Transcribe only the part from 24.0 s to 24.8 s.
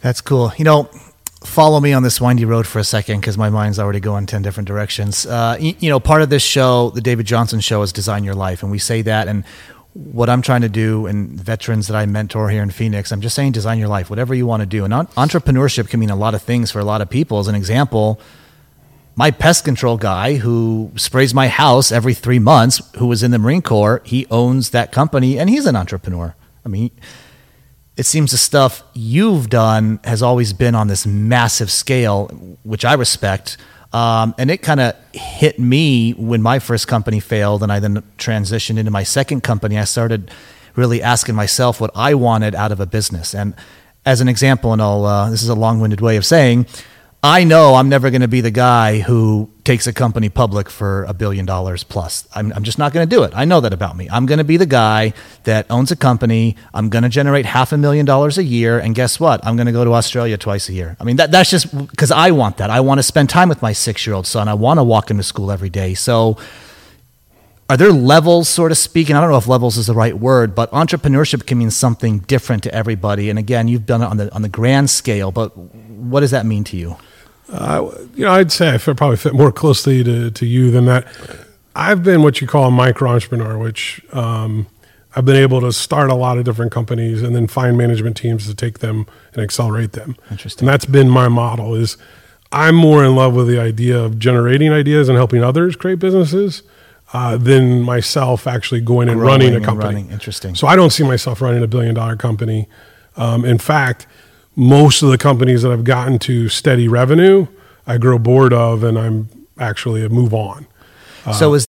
he owns